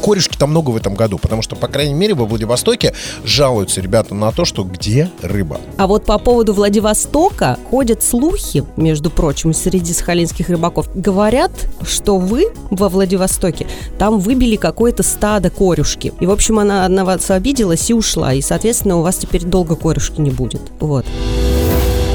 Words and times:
корешки 0.00 0.36
там 0.36 0.50
много 0.50 0.70
в 0.70 0.76
этом 0.76 0.94
году, 0.94 1.18
потому 1.18 1.42
что, 1.42 1.56
по 1.56 1.68
крайней 1.68 1.94
мере, 1.94 2.14
во 2.14 2.24
Владивостоке 2.24 2.94
жалуются 3.24 3.80
ребята 3.80 4.14
на 4.14 4.32
то, 4.32 4.44
что 4.44 4.64
где 4.64 5.10
рыба. 5.22 5.60
А 5.76 5.86
вот 5.86 6.04
по 6.04 6.18
поводу 6.18 6.52
Владивостока 6.52 7.58
ходят 7.70 8.02
слухи, 8.02 8.64
между 8.76 9.10
прочим, 9.10 9.54
среди 9.54 9.92
сахалинских 9.92 10.48
рыбаков. 10.48 10.88
Говорят, 10.94 11.52
что 11.82 12.18
вы 12.18 12.46
во 12.70 12.88
Владивостоке 12.88 13.66
там 13.98 14.18
выбили 14.18 14.56
какое-то 14.56 15.02
стадо 15.02 15.50
корюшки. 15.50 16.12
И, 16.20 16.26
в 16.26 16.30
общем, 16.30 16.58
она 16.58 16.88
на 16.88 17.04
вас 17.04 17.30
обиделась 17.30 17.90
и 17.90 17.94
ушла. 17.94 18.32
И, 18.32 18.40
соответственно, 18.40 18.96
у 18.98 19.02
вас 19.02 19.16
теперь 19.16 19.44
долго 19.44 19.76
корюшки 19.76 20.20
не 20.20 20.30
будет. 20.30 20.62
Вот. 20.80 21.06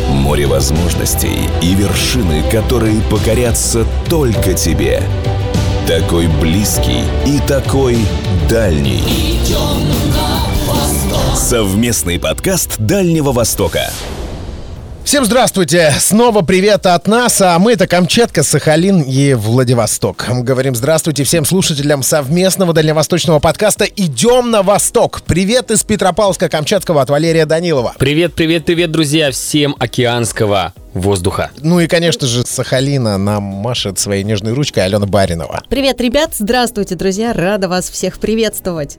Море 0.10 0.48
возможностей 0.48 1.38
и 1.62 1.76
вершины, 1.76 2.44
которые 2.52 3.02
покорятся 3.10 3.86
только 4.10 4.54
тебе. 4.54 5.04
Такой 5.88 6.28
близкий 6.42 7.04
и 7.28 7.40
такой 7.48 8.00
дальний. 8.50 9.04
Совместный 11.36 12.20
подкаст 12.20 12.80
Дальнего 12.80 13.32
Востока. 13.32 13.92
Всем 15.05 15.23
здравствуйте! 15.23 15.93
Снова 16.00 16.41
привет 16.41 16.87
от 16.87 17.07
нас, 17.07 17.39
а 17.39 17.59
мы 17.59 17.73
это 17.73 17.86
Камчатка, 17.86 18.41
Сахалин 18.41 19.04
и 19.04 19.36
Владивосток. 19.36 20.25
Мы 20.29 20.41
говорим 20.41 20.73
здравствуйте 20.73 21.23
всем 21.23 21.45
слушателям 21.45 22.01
совместного 22.01 22.73
дальневосточного 22.73 23.37
подкаста 23.37 23.86
«Идем 23.86 24.50
на 24.50 24.64
восток». 24.64 25.21
Привет 25.21 25.69
из 25.69 25.86
Петропавловска-Камчатского 25.86 27.01
от 27.01 27.11
Валерия 27.11 27.45
Данилова. 27.45 27.93
Привет, 28.00 28.33
привет, 28.33 28.65
привет, 28.65 28.91
друзья, 28.91 29.29
всем 29.29 29.75
океанского 29.78 30.73
воздуха. 30.95 31.51
Ну 31.61 31.79
и, 31.79 31.86
конечно 31.86 32.25
же, 32.25 32.44
Сахалина 32.44 33.19
нам 33.19 33.44
машет 33.44 34.00
своей 34.00 34.23
нежной 34.23 34.53
ручкой 34.53 34.86
Алена 34.86 35.06
Баринова. 35.06 35.61
Привет, 35.69 36.02
ребят! 36.02 36.31
Здравствуйте, 36.33 36.95
друзья! 36.95 37.31
Рада 37.31 37.69
вас 37.69 37.92
всех 37.92 38.17
приветствовать! 38.17 38.97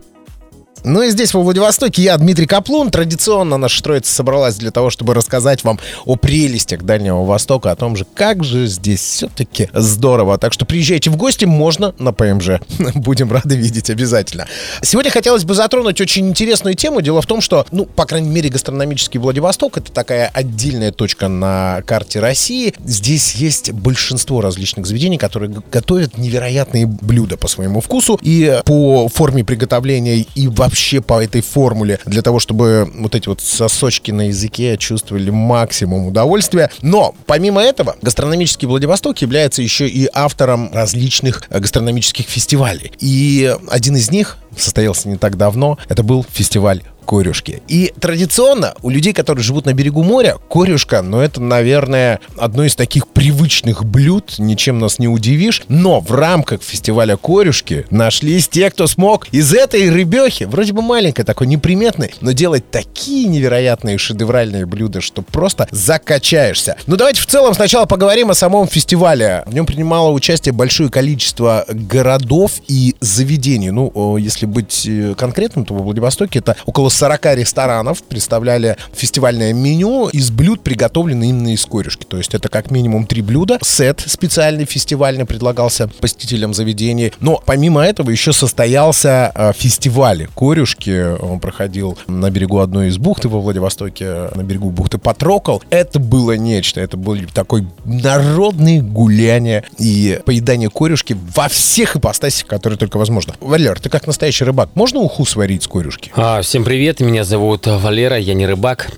Ну 0.84 1.02
и 1.02 1.10
здесь, 1.10 1.34
во 1.34 1.42
Владивостоке, 1.42 2.02
я, 2.02 2.16
Дмитрий 2.16 2.46
Каплун. 2.46 2.90
Традиционно 2.90 3.56
наша 3.56 3.82
троица 3.82 4.14
собралась 4.14 4.54
для 4.56 4.70
того, 4.70 4.90
чтобы 4.90 5.14
рассказать 5.14 5.64
вам 5.64 5.80
о 6.04 6.16
прелестях 6.16 6.82
Дальнего 6.82 7.24
Востока, 7.24 7.72
о 7.72 7.76
том 7.76 7.96
же, 7.96 8.06
как 8.14 8.44
же 8.44 8.66
здесь 8.66 9.00
все-таки 9.00 9.68
здорово. 9.72 10.38
Так 10.38 10.52
что 10.52 10.64
приезжайте 10.64 11.10
в 11.10 11.16
гости, 11.16 11.44
можно 11.44 11.94
на 11.98 12.12
ПМЖ. 12.12 12.60
Будем 12.94 13.32
рады 13.32 13.56
видеть 13.56 13.90
обязательно. 13.90 14.46
Сегодня 14.80 15.10
хотелось 15.10 15.44
бы 15.44 15.54
затронуть 15.54 16.00
очень 16.00 16.28
интересную 16.28 16.76
тему. 16.76 17.00
Дело 17.00 17.20
в 17.20 17.26
том, 17.26 17.40
что, 17.40 17.66
ну, 17.72 17.84
по 17.84 18.04
крайней 18.04 18.30
мере, 18.30 18.48
гастрономический 18.48 19.18
Владивосток— 19.18 19.76
это 19.78 19.90
такая 19.90 20.30
отдельная 20.32 20.92
точка 20.92 21.26
на 21.26 21.82
карте 21.84 22.20
России. 22.20 22.74
Здесь 22.84 23.34
есть 23.34 23.72
большинство 23.72 24.40
различных 24.40 24.86
заведений, 24.86 25.18
которые 25.18 25.62
готовят 25.72 26.16
невероятные 26.16 26.86
блюда 26.86 27.36
по 27.36 27.48
своему 27.48 27.80
вкусу 27.80 28.20
и 28.22 28.60
по 28.64 29.08
форме 29.08 29.44
приготовления, 29.44 30.26
и 30.34 30.46
вообще 30.46 30.65
вообще 30.66 31.00
по 31.00 31.22
этой 31.22 31.42
формуле 31.42 32.00
для 32.06 32.22
того, 32.22 32.40
чтобы 32.40 32.90
вот 32.94 33.14
эти 33.14 33.28
вот 33.28 33.40
сосочки 33.40 34.10
на 34.10 34.28
языке 34.28 34.76
чувствовали 34.76 35.30
максимум 35.30 36.06
удовольствия. 36.06 36.70
Но 36.82 37.14
помимо 37.26 37.62
этого, 37.62 37.96
гастрономический 38.02 38.66
Владивосток 38.66 39.22
является 39.22 39.62
еще 39.62 39.86
и 39.86 40.08
автором 40.12 40.72
различных 40.72 41.44
гастрономических 41.50 42.26
фестивалей. 42.26 42.92
И 42.98 43.54
один 43.68 43.96
из 43.96 44.10
них 44.10 44.38
состоялся 44.56 45.08
не 45.08 45.16
так 45.16 45.36
давно. 45.36 45.78
Это 45.88 46.02
был 46.02 46.26
фестиваль 46.28 46.82
корюшки. 47.06 47.62
И 47.68 47.92
традиционно 47.98 48.74
у 48.82 48.90
людей, 48.90 49.12
которые 49.12 49.42
живут 49.42 49.64
на 49.64 49.72
берегу 49.72 50.02
моря, 50.02 50.36
корюшка, 50.50 51.02
ну 51.02 51.20
это, 51.20 51.40
наверное, 51.40 52.20
одно 52.36 52.64
из 52.64 52.74
таких 52.74 53.08
привычных 53.08 53.84
блюд, 53.84 54.34
ничем 54.38 54.78
нас 54.78 54.98
не 54.98 55.08
удивишь. 55.08 55.62
Но 55.68 56.00
в 56.00 56.12
рамках 56.12 56.62
фестиваля 56.62 57.16
корюшки 57.16 57.86
нашлись 57.90 58.48
те, 58.48 58.70
кто 58.70 58.86
смог 58.86 59.28
из 59.28 59.54
этой 59.54 59.88
рыбехи, 59.90 60.44
вроде 60.44 60.72
бы 60.72 60.82
маленькой, 60.82 61.24
такой 61.24 61.46
неприметной, 61.46 62.12
но 62.20 62.32
делать 62.32 62.70
такие 62.70 63.28
невероятные 63.28 63.98
шедевральные 63.98 64.66
блюда, 64.66 65.00
что 65.00 65.22
просто 65.22 65.68
закачаешься. 65.70 66.76
Ну 66.86 66.96
давайте 66.96 67.20
в 67.20 67.26
целом 67.26 67.54
сначала 67.54 67.86
поговорим 67.86 68.30
о 68.30 68.34
самом 68.34 68.66
фестивале. 68.66 69.44
В 69.46 69.54
нем 69.54 69.66
принимало 69.66 70.10
участие 70.10 70.52
большое 70.52 70.90
количество 70.90 71.64
городов 71.68 72.52
и 72.68 72.96
заведений. 73.00 73.70
Ну, 73.70 74.16
если 74.16 74.46
быть 74.46 74.86
э, 74.86 75.14
конкретным, 75.16 75.64
то 75.64 75.74
во 75.74 75.82
Владивостоке 75.82 76.40
это 76.40 76.56
около 76.66 76.88
40 76.96 77.26
ресторанов 77.34 78.02
представляли 78.02 78.78
фестивальное 78.94 79.52
меню 79.52 80.08
из 80.08 80.30
блюд, 80.30 80.62
приготовленных 80.62 81.28
именно 81.28 81.52
из 81.52 81.62
корюшки. 81.66 82.04
То 82.04 82.16
есть 82.16 82.34
это 82.34 82.48
как 82.48 82.70
минимум 82.70 83.06
три 83.06 83.20
блюда. 83.20 83.58
Сет 83.62 84.02
специальный 84.06 84.64
фестивальный 84.64 85.26
предлагался 85.26 85.88
посетителям 85.88 86.54
заведений. 86.54 87.12
Но 87.20 87.42
помимо 87.44 87.82
этого 87.82 88.10
еще 88.10 88.32
состоялся 88.32 89.30
э, 89.34 89.52
фестиваль 89.54 90.26
корюшки. 90.34 91.18
Он 91.20 91.38
проходил 91.38 91.98
на 92.06 92.30
берегу 92.30 92.60
одной 92.60 92.88
из 92.88 92.96
бухты 92.96 93.28
во 93.28 93.40
Владивостоке, 93.40 94.30
на 94.34 94.42
берегу 94.42 94.70
бухты 94.70 94.96
Патрокол. 94.96 95.62
Это 95.68 95.98
было 95.98 96.32
нечто. 96.32 96.80
Это 96.80 96.96
были 96.96 97.26
такой 97.26 97.66
народные 97.84 98.80
гуляния 98.80 99.64
и 99.78 100.18
поедание 100.24 100.70
корюшки 100.70 101.14
во 101.34 101.48
всех 101.48 101.96
ипостасях, 101.96 102.46
которые 102.46 102.78
только 102.78 102.96
возможно. 102.96 103.34
Валер, 103.40 103.78
ты 103.78 103.90
как 103.90 104.06
настоящий 104.06 104.44
рыбак, 104.44 104.70
можно 104.74 105.00
уху 105.00 105.26
сварить 105.26 105.64
с 105.64 105.66
корюшки? 105.66 106.10
А, 106.16 106.40
всем 106.40 106.64
привет 106.64 106.85
привет, 106.86 107.00
меня 107.00 107.24
зовут 107.24 107.66
Валера, 107.66 108.16
я 108.16 108.34
не 108.34 108.46
рыбак. 108.46 108.92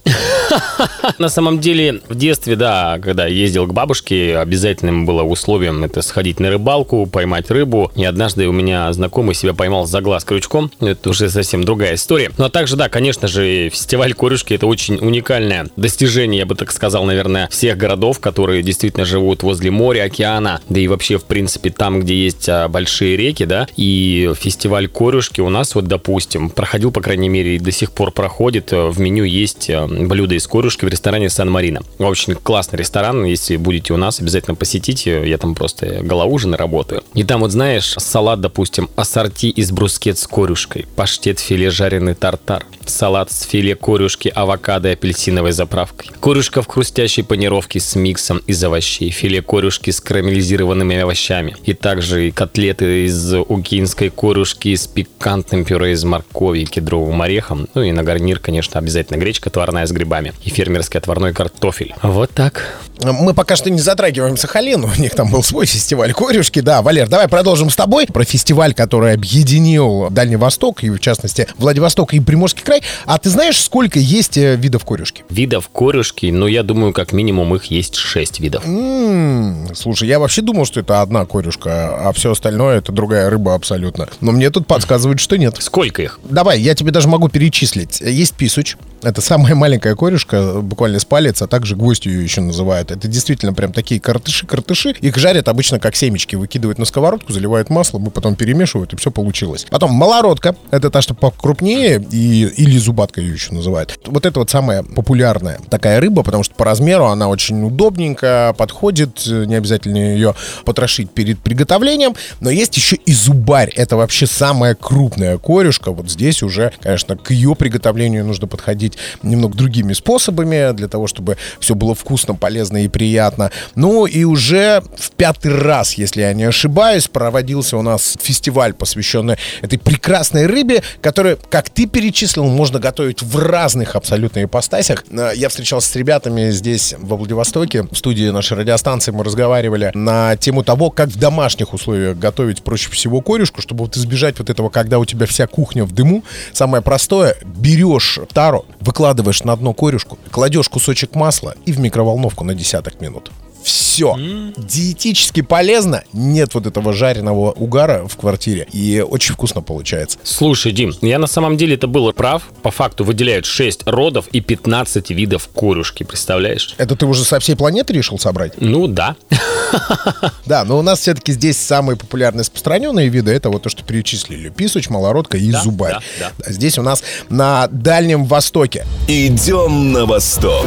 На 1.18 1.28
самом 1.28 1.58
деле, 1.58 2.00
в 2.08 2.14
детстве, 2.14 2.54
да, 2.54 2.98
когда 3.02 3.26
ездил 3.26 3.66
к 3.66 3.72
бабушке, 3.72 4.36
обязательным 4.36 5.06
было 5.06 5.22
условием 5.22 5.84
это 5.84 6.02
сходить 6.02 6.38
на 6.38 6.50
рыбалку, 6.50 7.06
поймать 7.06 7.50
рыбу. 7.50 7.90
И 7.94 8.04
однажды 8.04 8.46
у 8.46 8.52
меня 8.52 8.92
знакомый 8.92 9.34
себя 9.34 9.54
поймал 9.54 9.86
за 9.86 10.00
глаз 10.00 10.24
крючком. 10.24 10.70
Это 10.80 11.10
уже 11.10 11.30
совсем 11.30 11.64
другая 11.64 11.94
история. 11.94 12.30
Ну 12.36 12.44
а 12.44 12.50
также, 12.50 12.76
да, 12.76 12.88
конечно 12.88 13.26
же, 13.26 13.70
фестиваль 13.70 14.14
корюшки 14.14 14.54
это 14.54 14.66
очень 14.66 14.96
уникальное 14.96 15.68
достижение, 15.76 16.40
я 16.40 16.46
бы 16.46 16.54
так 16.54 16.72
сказал, 16.72 17.04
наверное, 17.04 17.48
всех 17.48 17.76
городов, 17.76 18.20
которые 18.20 18.62
действительно 18.62 19.04
живут 19.04 19.42
возле 19.42 19.70
моря, 19.70 20.04
океана, 20.04 20.60
да 20.68 20.80
и 20.80 20.88
вообще, 20.88 21.18
в 21.18 21.24
принципе, 21.24 21.70
там, 21.70 22.00
где 22.00 22.14
есть 22.14 22.48
а, 22.48 22.68
большие 22.68 23.16
реки, 23.16 23.44
да. 23.44 23.66
И 23.76 24.30
фестиваль 24.38 24.88
корюшки 24.88 25.40
у 25.40 25.48
нас, 25.48 25.74
вот, 25.74 25.86
допустим, 25.86 26.50
проходил, 26.50 26.92
по 26.92 27.00
крайней 27.00 27.28
мере, 27.28 27.58
до 27.58 27.72
сих 27.78 27.92
пор 27.92 28.10
проходит. 28.10 28.72
Э, 28.72 28.88
в 28.88 28.98
меню 29.00 29.24
есть 29.24 29.70
э, 29.70 29.86
блюда 29.86 30.34
из 30.34 30.46
корюшки 30.46 30.84
в 30.84 30.88
ресторане 30.88 31.30
Сан-Марина. 31.30 31.80
Очень 31.98 32.34
классный 32.34 32.78
ресторан. 32.78 33.24
Если 33.24 33.56
будете 33.56 33.94
у 33.94 33.96
нас, 33.96 34.20
обязательно 34.20 34.54
посетите. 34.54 35.28
Я 35.28 35.38
там 35.38 35.54
просто 35.54 36.00
голоужин 36.02 36.54
работаю. 36.54 37.02
И 37.14 37.24
там 37.24 37.40
вот, 37.40 37.52
знаешь, 37.52 37.94
салат, 37.96 38.40
допустим, 38.40 38.88
ассорти 38.96 39.46
из 39.46 39.70
брускет 39.70 40.18
с 40.18 40.26
корюшкой, 40.26 40.86
паштет 40.96 41.38
филе 41.38 41.70
жареный 41.70 42.14
тартар, 42.14 42.64
салат 42.86 43.30
с 43.30 43.42
филе 43.42 43.74
корюшки, 43.74 44.30
авокадо 44.34 44.90
и 44.90 44.92
апельсиновой 44.92 45.52
заправкой, 45.52 46.10
корюшка 46.20 46.62
в 46.62 46.66
хрустящей 46.66 47.24
панировке 47.24 47.80
с 47.80 47.94
миксом 47.94 48.38
из 48.46 48.62
овощей, 48.62 49.10
филе 49.10 49.42
корюшки 49.42 49.90
с 49.90 50.00
карамелизированными 50.00 50.96
овощами, 50.96 51.56
и 51.64 51.74
также 51.74 52.30
котлеты 52.32 53.06
из 53.06 53.34
укинской 53.34 54.10
корюшки 54.10 54.74
с 54.74 54.86
пикантным 54.86 55.64
пюре 55.64 55.92
из 55.92 56.04
моркови 56.04 56.60
и 56.60 56.64
кедровым 56.64 57.22
орехом, 57.22 57.57
ну 57.74 57.82
и 57.82 57.92
на 57.92 58.02
гарнир, 58.02 58.38
конечно, 58.38 58.78
обязательно 58.78 59.16
гречка 59.18 59.48
отварная 59.48 59.86
с 59.86 59.92
грибами 59.92 60.32
и 60.44 60.50
фермерский 60.50 60.98
отварной 60.98 61.32
картофель. 61.32 61.94
Вот 62.02 62.30
так. 62.30 62.78
Мы 63.02 63.32
пока 63.34 63.56
что 63.56 63.70
не 63.70 63.80
затрагиваем 63.80 64.36
Сахалин, 64.36 64.84
у 64.84 64.94
них 65.00 65.14
там 65.14 65.30
был 65.30 65.42
свой 65.42 65.66
фестиваль 65.66 66.12
корюшки. 66.12 66.60
Да, 66.60 66.82
Валер, 66.82 67.08
давай 67.08 67.28
продолжим 67.28 67.70
с 67.70 67.76
тобой 67.76 68.06
про 68.06 68.24
фестиваль, 68.24 68.74
который 68.74 69.12
объединил 69.14 70.08
Дальний 70.10 70.36
Восток, 70.36 70.82
и 70.82 70.90
в 70.90 70.98
частности 70.98 71.46
Владивосток 71.56 72.14
и 72.14 72.20
Приморский 72.20 72.62
край. 72.64 72.82
А 73.06 73.18
ты 73.18 73.30
знаешь, 73.30 73.60
сколько 73.62 73.98
есть 73.98 74.36
э, 74.36 74.56
видов 74.56 74.84
корюшки? 74.84 75.24
Видов 75.30 75.68
корюшки, 75.68 76.26
ну, 76.26 76.46
я 76.46 76.62
думаю, 76.62 76.92
как 76.92 77.12
минимум 77.12 77.54
их 77.54 77.66
есть 77.66 77.94
6 77.96 78.40
видов. 78.40 78.66
М-м, 78.66 79.74
слушай, 79.74 80.08
я 80.08 80.18
вообще 80.18 80.42
думал, 80.42 80.64
что 80.64 80.80
это 80.80 81.00
одна 81.00 81.24
корюшка, 81.24 82.08
а 82.08 82.12
все 82.12 82.32
остальное 82.32 82.78
это 82.78 82.92
другая 82.92 83.30
рыба 83.30 83.54
абсолютно. 83.54 84.08
Но 84.20 84.32
мне 84.32 84.50
тут 84.50 84.66
подсказывают, 84.66 85.20
что 85.20 85.36
нет. 85.38 85.56
Сколько 85.60 86.02
их? 86.02 86.18
Давай, 86.24 86.60
я 86.60 86.74
тебе 86.74 86.90
даже 86.90 87.08
могу 87.08 87.28
перечислить. 87.48 88.00
Есть 88.00 88.34
писуч, 88.34 88.76
это 89.02 89.20
самая 89.20 89.54
маленькая 89.58 89.94
корюшка, 89.94 90.60
буквально 90.60 90.98
с 90.98 91.04
палец, 91.04 91.42
а 91.42 91.46
также 91.46 91.76
гвоздь 91.76 92.06
ее 92.06 92.22
еще 92.22 92.40
называют. 92.40 92.90
Это 92.90 93.08
действительно 93.08 93.52
прям 93.52 93.72
такие 93.72 94.00
картыши-картыши. 94.00 94.96
Их 95.00 95.16
жарят 95.16 95.48
обычно 95.48 95.78
как 95.78 95.96
семечки, 95.96 96.36
выкидывают 96.36 96.78
на 96.78 96.84
сковородку, 96.84 97.32
заливают 97.32 97.70
маслом 97.70 98.06
и 98.06 98.10
потом 98.10 98.34
перемешивают, 98.34 98.92
и 98.92 98.96
все 98.96 99.10
получилось. 99.10 99.66
Потом 99.70 99.92
малородка, 99.92 100.56
это 100.70 100.90
та, 100.90 101.02
что 101.02 101.14
покрупнее, 101.14 102.04
и, 102.10 102.44
или 102.44 102.78
зубатка 102.78 103.20
ее 103.20 103.32
еще 103.32 103.52
называют. 103.52 103.98
Вот 104.06 104.26
это 104.26 104.40
вот 104.40 104.50
самая 104.50 104.82
популярная 104.82 105.60
такая 105.70 106.00
рыба, 106.00 106.22
потому 106.22 106.42
что 106.42 106.54
по 106.54 106.64
размеру 106.64 107.06
она 107.06 107.28
очень 107.28 107.62
удобненько 107.62 108.54
подходит, 108.56 109.26
не 109.26 109.54
обязательно 109.54 109.98
ее 109.98 110.34
потрошить 110.64 111.10
перед 111.10 111.38
приготовлением. 111.38 112.14
Но 112.40 112.50
есть 112.50 112.76
еще 112.76 112.96
и 112.96 113.12
зубарь, 113.12 113.72
это 113.76 113.96
вообще 113.96 114.26
самая 114.26 114.74
крупная 114.74 115.38
корюшка. 115.38 115.92
Вот 115.92 116.10
здесь 116.10 116.42
уже, 116.42 116.72
конечно, 116.80 117.16
к 117.16 117.30
ее 117.38 117.54
приготовлению 117.54 118.24
нужно 118.24 118.46
подходить 118.46 118.98
немного 119.22 119.56
другими 119.56 119.92
способами, 119.92 120.72
для 120.72 120.88
того, 120.88 121.06
чтобы 121.06 121.36
все 121.60 121.74
было 121.74 121.94
вкусно, 121.94 122.34
полезно 122.34 122.84
и 122.84 122.88
приятно. 122.88 123.50
Ну 123.74 124.06
и 124.06 124.24
уже 124.24 124.82
в 124.96 125.10
пятый 125.12 125.54
раз, 125.54 125.94
если 125.94 126.22
я 126.22 126.32
не 126.32 126.44
ошибаюсь, 126.44 127.08
проводился 127.08 127.76
у 127.76 127.82
нас 127.82 128.16
фестиваль, 128.20 128.74
посвященный 128.74 129.36
этой 129.62 129.78
прекрасной 129.78 130.46
рыбе, 130.46 130.82
которую, 131.00 131.38
как 131.50 131.70
ты 131.70 131.86
перечислил, 131.86 132.44
можно 132.44 132.78
готовить 132.78 133.22
в 133.22 133.38
разных 133.38 133.96
абсолютно 133.96 134.44
ипостасях. 134.44 135.04
Э, 135.10 135.32
Я 135.34 135.48
встречался 135.48 135.90
с 135.90 135.96
ребятами 135.96 136.50
здесь, 136.50 136.94
во 136.98 137.16
Владивостоке, 137.16 137.84
в 137.90 137.96
студии 137.96 138.30
нашей 138.30 138.56
радиостанции 138.58 139.12
мы 139.12 139.24
разговаривали 139.24 139.90
на 139.94 140.36
тему 140.36 140.62
того, 140.64 140.90
как 140.90 141.08
в 141.08 141.18
домашних 141.18 141.72
условиях 141.72 142.18
готовить 142.18 142.62
проще 142.62 142.90
всего 142.90 143.20
корюшку, 143.20 143.62
чтобы 143.62 143.84
вот 143.84 143.96
избежать 143.96 144.38
вот 144.38 144.50
этого, 144.50 144.68
когда 144.70 144.98
у 144.98 145.04
тебя 145.04 145.26
вся 145.26 145.46
кухня 145.46 145.84
в 145.84 145.92
дыму. 145.92 146.22
Самое 146.52 146.82
простое, 146.82 147.27
берешь 147.44 148.18
тару, 148.32 148.64
выкладываешь 148.80 149.42
на 149.44 149.56
дно 149.56 149.72
корюшку, 149.72 150.18
кладешь 150.30 150.68
кусочек 150.68 151.14
масла 151.14 151.54
и 151.66 151.72
в 151.72 151.80
микроволновку 151.80 152.44
на 152.44 152.54
десяток 152.54 153.00
минут. 153.00 153.30
Все. 153.68 154.16
Диетически 154.56 155.42
полезно. 155.42 156.02
Нет 156.14 156.54
вот 156.54 156.66
этого 156.66 156.92
жареного 156.94 157.52
угара 157.52 158.06
в 158.08 158.16
квартире. 158.16 158.66
И 158.72 159.04
очень 159.06 159.34
вкусно 159.34 159.60
получается. 159.60 160.18
Слушай, 160.22 160.72
Дим, 160.72 160.94
я 161.02 161.18
на 161.18 161.26
самом 161.26 161.56
деле 161.58 161.74
это 161.74 161.86
был 161.86 162.10
прав. 162.14 162.44
По 162.62 162.70
факту 162.70 163.04
выделяют 163.04 163.44
6 163.44 163.82
родов 163.86 164.26
и 164.28 164.40
15 164.40 165.10
видов 165.10 165.48
корюшки, 165.54 166.02
представляешь? 166.04 166.74
Это 166.78 166.96
ты 166.96 167.04
уже 167.04 167.24
со 167.24 167.38
всей 167.40 167.56
планеты 167.56 167.92
решил 167.92 168.18
собрать? 168.18 168.52
Ну 168.58 168.86
да. 168.86 169.16
Да, 170.46 170.64
но 170.64 170.78
у 170.78 170.82
нас 170.82 171.00
все-таки 171.00 171.32
здесь 171.32 171.58
самые 171.58 171.98
популярные 171.98 172.40
распространенные 172.40 173.08
виды 173.10 173.32
это 173.32 173.50
вот 173.50 173.64
то, 173.64 173.68
что 173.68 173.84
перечислили. 173.84 174.48
Писуч, 174.48 174.88
малородка 174.88 175.36
и 175.36 175.50
Да, 175.50 175.62
зубарь. 175.62 175.96
да, 176.18 176.32
А 176.46 176.52
Здесь 176.52 176.78
у 176.78 176.82
нас 176.82 177.02
на 177.28 177.68
Дальнем 177.70 178.24
Востоке. 178.24 178.86
Идем 179.08 179.92
на 179.92 180.06
восток. 180.06 180.64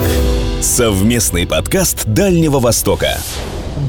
Совместный 0.62 1.48
подкаст 1.48 2.06
Дальнего 2.06 2.60
Востока. 2.60 3.18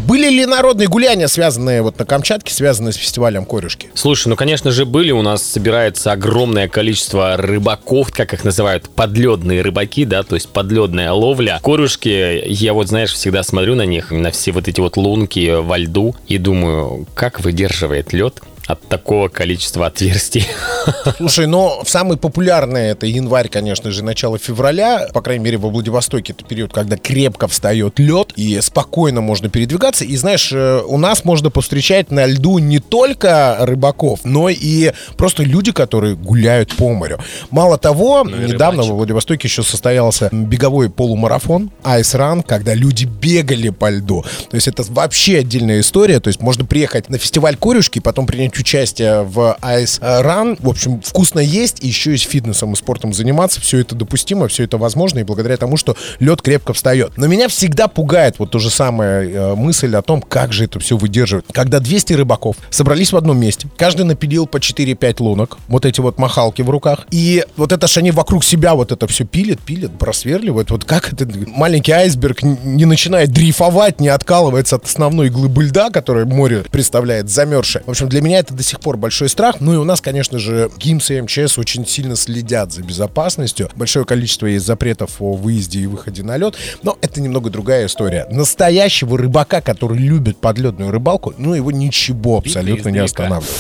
Были 0.09 0.31
ли 0.31 0.47
народные 0.47 0.89
гуляния, 0.89 1.27
связанные 1.27 1.83
вот 1.83 1.99
на 1.99 2.07
Камчатке, 2.07 2.55
связанные 2.55 2.95
с 2.95 2.97
фестивалем 2.97 3.45
корюшки? 3.45 3.91
Слушай, 3.93 4.29
ну, 4.29 4.37
конечно 4.37 4.71
же, 4.71 4.87
были. 4.87 5.11
У 5.11 5.21
нас 5.21 5.43
собирается 5.43 6.13
огромное 6.13 6.69
количество 6.69 7.37
рыбаков, 7.37 8.11
как 8.11 8.33
их 8.33 8.43
называют, 8.45 8.89
подледные 8.89 9.61
рыбаки, 9.61 10.07
да, 10.07 10.23
то 10.23 10.35
есть 10.35 10.49
подледная 10.49 11.13
ловля. 11.13 11.61
Корюшки, 11.63 12.43
я 12.47 12.73
вот, 12.73 12.89
знаешь, 12.89 13.13
всегда 13.13 13.43
смотрю 13.43 13.75
на 13.75 13.85
них, 13.85 14.11
на 14.11 14.31
все 14.31 14.51
вот 14.53 14.67
эти 14.67 14.81
вот 14.81 14.97
лунки 14.97 15.61
во 15.61 15.77
льду, 15.77 16.17
и 16.27 16.39
думаю, 16.39 17.07
как 17.15 17.41
выдерживает 17.41 18.15
лед 18.15 18.41
от 18.67 18.81
такого 18.89 19.29
количества 19.29 19.87
отверстий. 19.87 20.47
Слушай, 21.17 21.47
но 21.47 21.83
самый 21.85 22.17
популярный 22.17 22.89
это 22.89 23.07
январь, 23.07 23.49
конечно 23.49 23.91
же, 23.91 24.05
начало 24.05 24.39
февраля. 24.39 25.09
По 25.13 25.21
крайней 25.21 25.45
мере, 25.45 25.59
во 25.59 25.69
Владивостоке 25.69 26.33
это 26.33 26.45
период, 26.45 26.73
когда 26.73 26.97
крепко 26.97 27.49
встает 27.49 27.99
лед 27.99 28.33
и 28.37 28.61
спокойно 28.61 29.21
можно 29.21 29.49
передвигаться. 29.49 30.05
И 30.05 30.17
знаешь, 30.17 30.51
э, 30.53 30.83
у 30.87 30.97
нас 30.99 31.25
можно 31.25 31.51
повстречать 31.51 32.11
на 32.11 32.27
льду 32.27 32.59
не 32.59 32.79
только 32.79 33.57
рыбаков, 33.61 34.21
но 34.25 34.49
и 34.49 34.93
просто 35.17 35.43
люди, 35.43 35.73
которые 35.73 36.15
гуляют 36.17 36.75
по 36.77 36.93
морю. 36.93 37.19
Мало 37.51 37.79
того, 37.79 38.23
и 38.23 38.33
недавно 38.33 38.83
рыбачек. 38.83 38.91
во 38.91 38.97
Владивостоке 38.97 39.49
еще 39.49 39.63
состоялся 39.63 40.29
беговой 40.33 40.91
полумарафон 40.91 41.71
Ice 41.85 42.17
Run, 42.17 42.45
когда 42.47 42.75
люди 42.75 43.05
бегали 43.05 43.71
по 43.71 43.91
льду. 43.91 44.25
То 44.51 44.55
есть 44.55 44.69
это 44.69 44.83
вообще 44.85 45.39
отдельная 45.39 45.81
история. 45.81 46.21
То 46.21 46.29
есть 46.29 46.41
можно 46.41 46.65
приехать 46.65 47.09
на 47.09 47.19
фестиваль 47.19 47.57
корюшки, 47.57 47.99
потом 47.99 48.27
принять 48.27 48.52
участие 48.59 49.23
в 49.23 49.57
Ice 49.63 50.01
Run. 50.01 50.57
В 50.61 50.69
общем, 50.69 51.01
вкусно 51.01 51.41
есть, 51.41 51.83
еще 51.83 52.15
и 52.15 52.17
с 52.17 52.23
фитнесом 52.23 52.73
и 52.73 52.77
спортом 52.77 53.13
заниматься. 53.13 53.61
Все 53.61 53.79
это 53.79 53.95
допустимо, 53.95 54.49
все 54.49 54.65
это 54.65 54.79
возможно, 54.79 55.21
и 55.21 55.23
благодаря 55.23 55.57
тому, 55.57 55.77
что 55.77 55.97
лед 56.21 56.43
крепко 56.43 56.73
встает. 56.73 57.13
Но 57.17 57.27
меня 57.27 57.49
всегда 57.49 57.89
пугает 57.89 58.39
вот 58.39 58.51
то 58.51 58.59
же 58.59 58.71
самое 58.71 59.31
э, 59.31 59.55
мысль 59.55 59.95
о 59.97 60.03
том, 60.03 60.23
как 60.23 60.53
же 60.53 60.65
это 60.65 60.79
все 60.81 60.97
выдерживает. 60.97 61.47
Когда 61.53 61.81
200 61.81 62.13
рыбаков 62.15 62.57
собрались 62.71 63.13
в 63.13 63.17
одном 63.17 63.39
месте, 63.39 63.69
каждый 63.77 64.05
напилил 64.05 64.47
по 64.47 64.59
4-5 64.59 65.23
лунок, 65.23 65.59
вот 65.69 65.87
эти 65.87 66.01
вот 66.01 66.19
махалки 66.19 66.63
в 66.63 66.71
руках, 66.71 67.07
и 67.11 67.45
вот 67.57 67.73
это 67.73 67.87
ж 67.87 67.99
они 67.99 68.11
вокруг 68.11 68.45
себя 68.45 68.75
вот 68.75 68.93
это 68.93 69.07
все 69.07 69.25
пилят, 69.25 69.61
пилят, 69.61 69.99
просверливают. 69.99 70.71
Вот 70.71 70.85
как 70.85 71.13
это 71.13 71.27
маленький 71.47 71.93
айсберг 71.93 72.43
не 72.43 72.85
начинает 72.85 73.31
дрейфовать, 73.31 74.01
не 74.01 74.09
откалывается 74.09 74.77
от 74.77 74.85
основной 74.85 75.31
глыбы 75.31 75.65
льда, 75.65 75.91
которая 75.91 76.25
море 76.25 76.65
представляет, 76.71 77.31
замерзшее. 77.31 77.83
В 77.87 77.91
общем, 77.91 78.09
для 78.09 78.21
меня 78.21 78.42
это 78.43 78.55
до 78.55 78.63
сих 78.63 78.81
пор 78.81 78.97
большой 78.97 79.29
страх. 79.29 79.57
Ну 79.61 79.75
и 79.75 79.77
у 79.77 79.85
нас, 79.85 80.01
конечно 80.01 80.39
же, 80.39 80.71
ГИМС 80.77 81.11
и 81.11 81.21
МЧС 81.23 81.59
очень 81.59 81.87
сильно 81.87 82.17
следят 82.17 82.73
за 82.73 82.83
безопасностью. 82.83 83.71
Большое 83.75 84.05
количество 84.05 84.47
есть 84.47 84.67
запретов 84.67 85.21
о 85.21 85.35
выезде 85.35 85.81
и 85.81 85.87
выходе 85.87 86.23
на 86.23 86.37
лед. 86.37 86.57
Но 86.83 86.99
это 87.01 87.21
немного 87.21 87.51
другая 87.51 87.87
история. 87.87 88.27
Настоящего 88.31 89.17
рыбака, 89.17 89.61
который 89.61 89.99
любит 89.99 90.37
подледную 90.39 90.91
рыбалку, 90.91 91.35
ну 91.39 91.55
его 91.55 91.71
ничего 91.71 92.39
абсолютно 92.39 92.91
не 92.91 92.99
останавливает. 92.99 93.57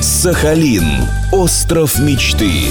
Сахалин. 0.00 0.84
Остров 1.32 1.98
мечты. 1.98 2.70